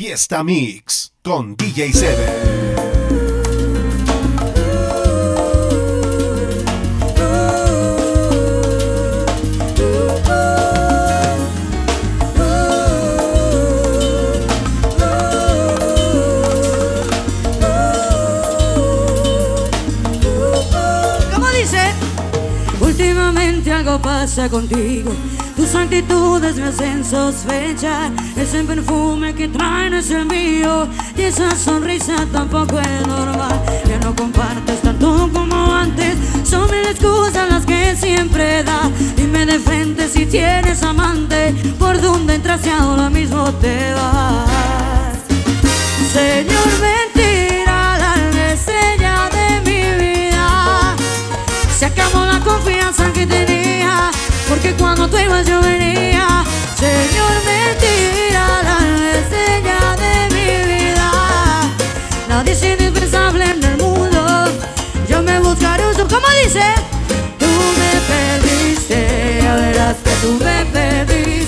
Fiesta 0.00 0.42
Mix 0.42 1.12
con 1.20 1.54
DJ 1.56 1.92
Seven. 1.92 2.70
pasa 24.00 24.48
contigo. 24.48 25.39
Tus 25.60 25.74
actitudes 25.74 26.56
me 26.56 26.68
hacen 26.68 27.04
sospechar. 27.04 28.10
Ese 28.34 28.64
perfume 28.64 29.34
que 29.34 29.46
traen 29.46 29.92
es 29.92 30.10
el 30.10 30.24
mío. 30.24 30.88
Y 31.14 31.24
esa 31.24 31.54
sonrisa 31.54 32.16
tampoco 32.32 32.80
es 32.80 33.06
normal. 33.06 33.60
Ya 33.86 33.98
no 33.98 34.16
compartes 34.16 34.80
tanto 34.80 35.28
como 35.30 35.74
antes. 35.74 36.16
Son 36.44 36.62
mil 36.70 36.86
excusas 36.86 37.50
las 37.50 37.66
que 37.66 37.94
siempre 37.94 38.64
das. 38.64 38.88
Y 39.18 39.24
me 39.24 39.44
de 39.44 40.08
si 40.08 40.24
tienes 40.24 40.82
amante. 40.82 41.54
Por 41.78 42.00
donde 42.00 42.36
entras 42.36 42.64
y 42.64 42.70
ahora 42.70 43.10
mismo 43.10 43.52
te 43.60 43.92
vas. 43.92 45.18
Señor, 46.10 46.68
mentira, 46.80 47.98
la 47.98 48.52
estrella 48.52 49.28
de 49.28 49.60
mi 49.70 50.04
vida. 50.04 50.96
Se 51.78 51.84
acabó 51.84 52.24
la 52.24 52.40
confianza 52.40 53.12
que 53.12 53.26
tenía. 53.26 54.09
Porque 54.50 54.74
cuando 54.74 55.08
tú 55.08 55.16
ibas 55.16 55.46
yo 55.46 55.60
venía. 55.60 56.44
Señor, 56.76 57.34
mentira 57.46 58.44
La 58.68 58.78
estrella 59.20 59.96
de 60.02 60.34
mi 60.34 60.48
vida. 60.72 61.08
Nadie 62.28 62.52
es 62.52 62.62
indispensable 62.64 63.44
en 63.44 63.62
el 63.62 63.76
mundo. 63.76 64.48
Yo 65.08 65.22
me 65.22 65.38
buscaré 65.38 65.86
un 65.86 65.94
¿Cómo 65.94 66.26
dice? 66.42 66.64
Tú 67.38 67.46
me 67.80 67.92
perdiste 68.12 69.38
Ya 69.40 69.54
verás 69.54 69.96
que 70.02 70.10
tú 70.20 70.32
me 70.44 70.64
perdiste 70.72 71.39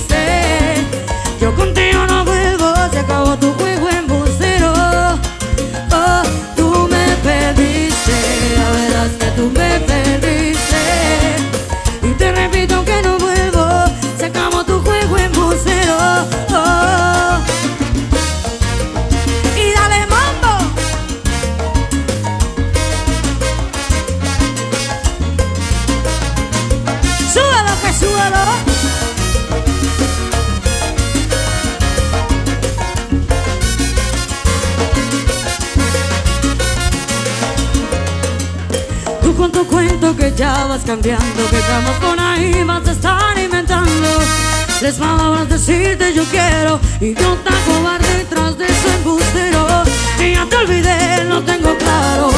que 40.16 40.32
ya 40.36 40.66
vas 40.66 40.82
cambiando 40.84 41.48
Que 41.50 41.58
estamos 41.58 41.96
con 41.96 42.18
ahí 42.18 42.64
vas 42.64 42.86
a 42.86 42.92
estar 42.92 43.38
inventando. 43.38 44.08
Les 44.80 45.00
a 45.00 45.44
decirte 45.48 46.12
yo 46.12 46.24
quiero 46.24 46.80
Y 47.00 47.14
yo 47.14 47.34
tan 47.36 47.60
cobarde 47.66 48.18
detrás 48.18 48.58
de 48.58 48.66
ese 48.66 48.94
embustero. 48.96 49.66
Y 50.18 50.34
ya 50.34 50.46
te 50.46 50.56
olvidé, 50.56 51.24
lo 51.24 51.42
tengo 51.42 51.76
claro 51.78 52.30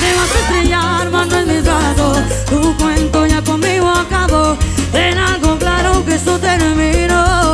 Me 0.00 0.14
vas 0.14 0.30
a 0.34 0.38
estrellar, 0.40 1.10
mano 1.10 1.36
en 1.38 1.48
mis 1.48 1.64
brazos. 1.64 2.18
Tu 2.48 2.76
cuento 2.76 3.26
ya 3.26 3.42
conmigo 3.42 3.88
acabó 3.88 4.56
Ten 4.92 5.18
algo 5.18 5.58
claro 5.58 6.04
que 6.04 6.14
eso 6.14 6.38
terminó 6.38 7.47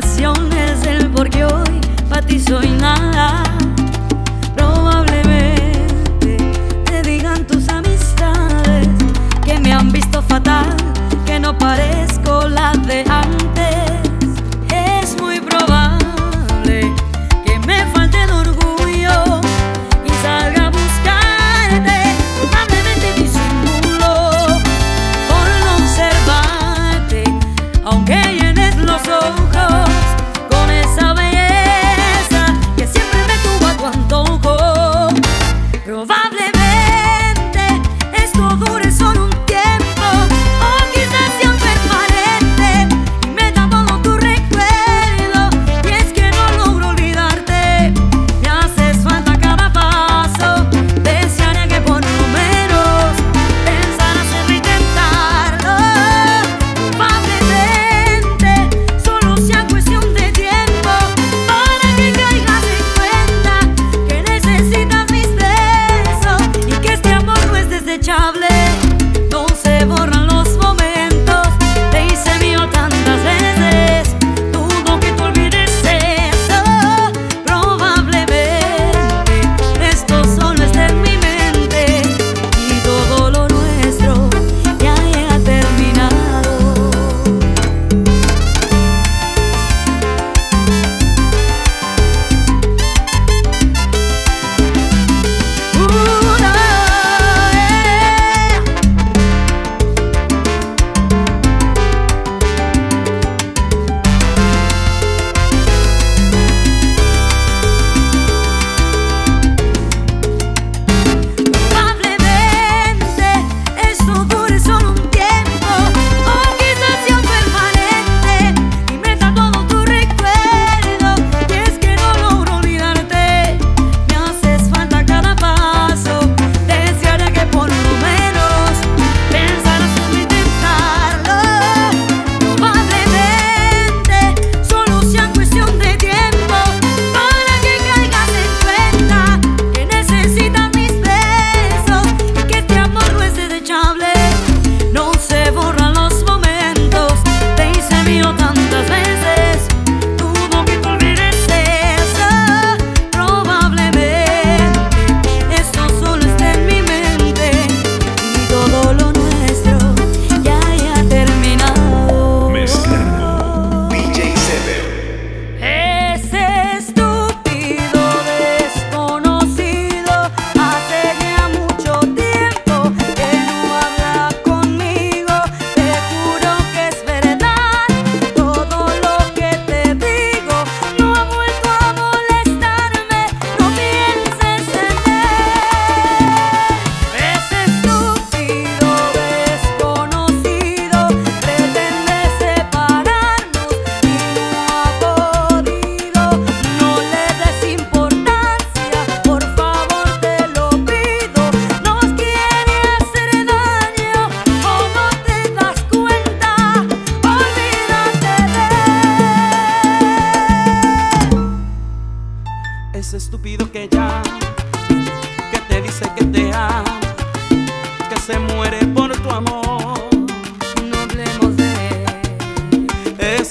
explicación 0.00 0.51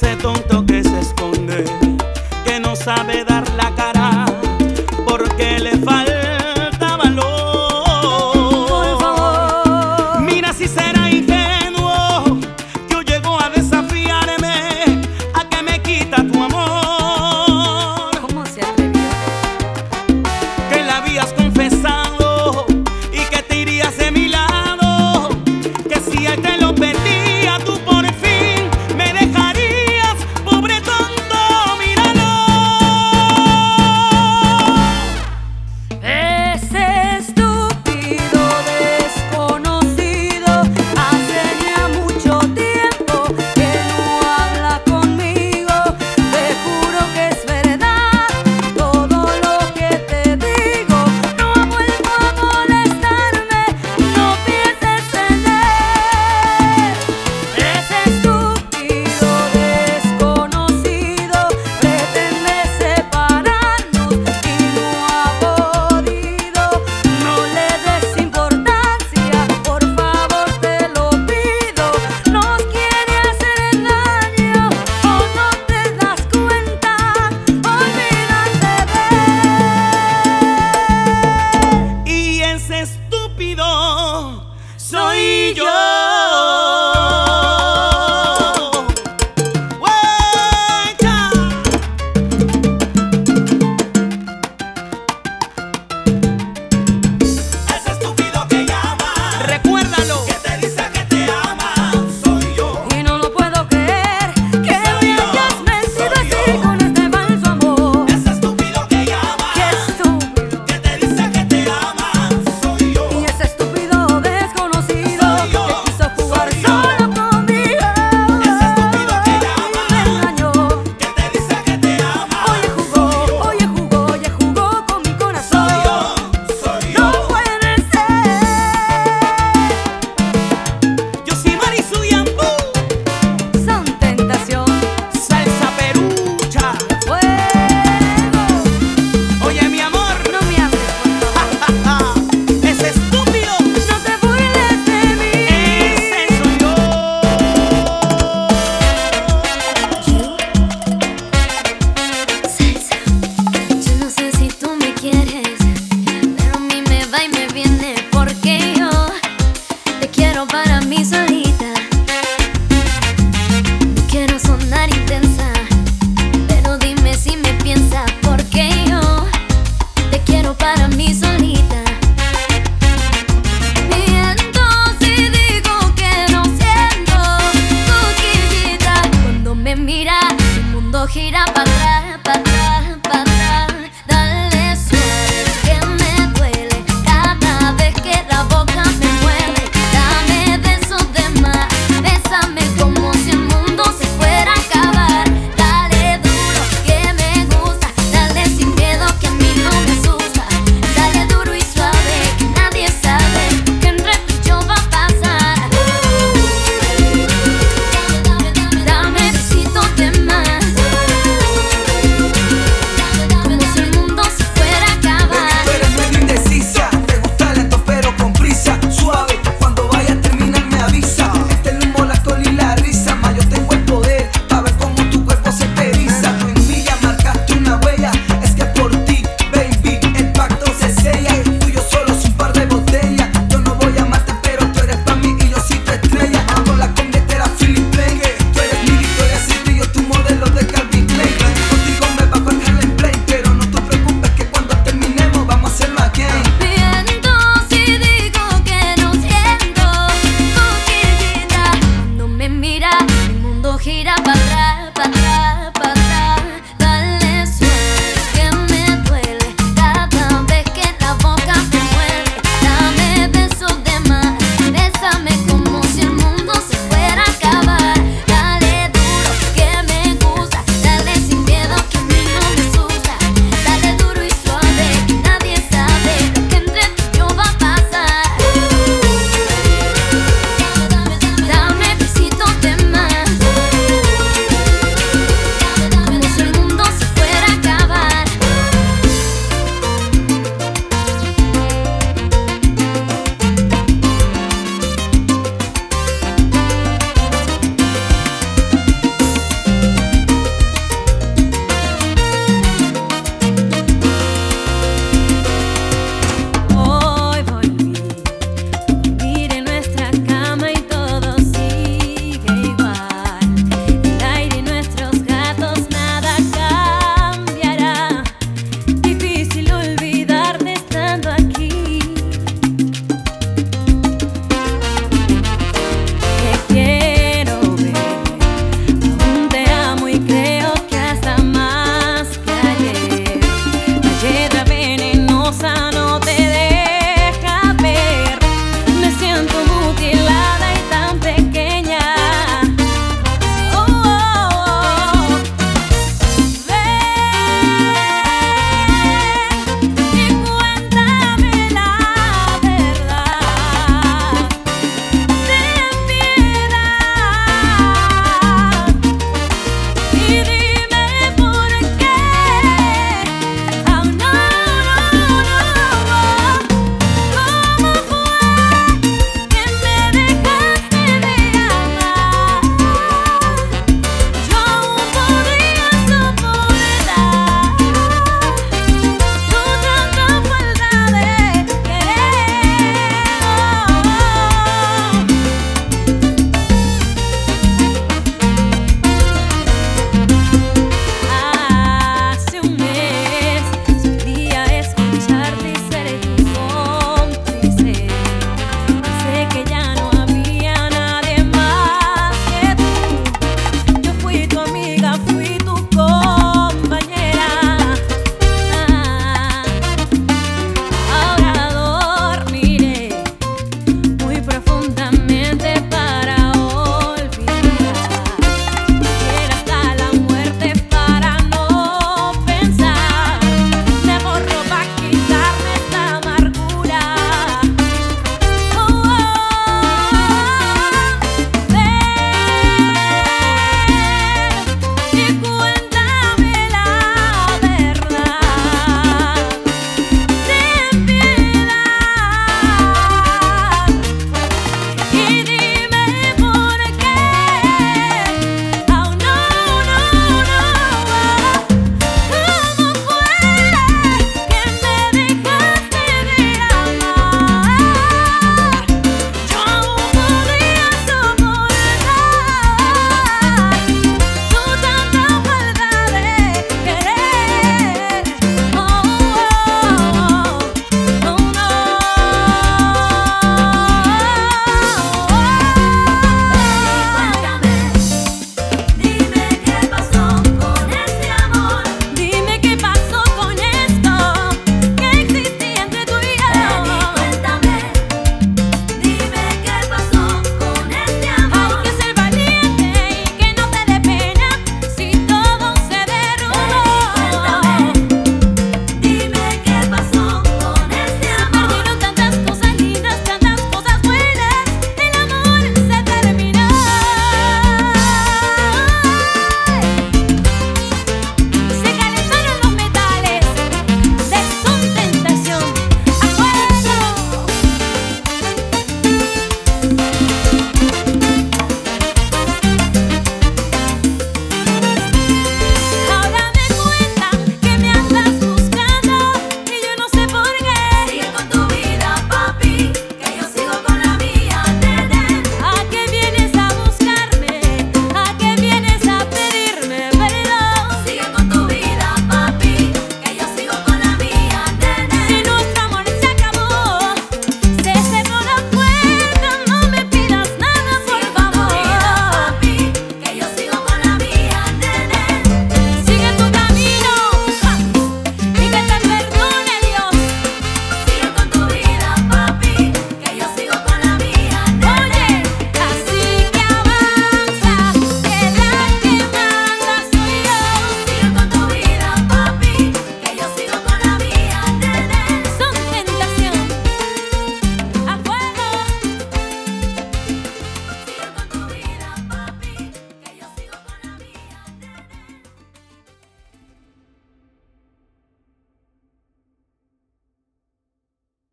ese 0.01 0.15
tonto 0.15 0.70